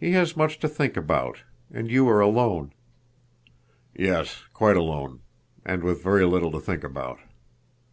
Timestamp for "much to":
0.36-0.68